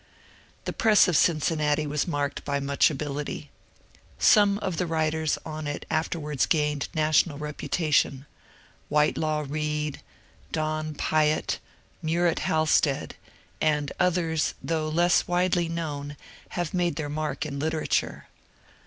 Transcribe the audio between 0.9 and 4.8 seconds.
of Cincinnati was marked by much ability. Some of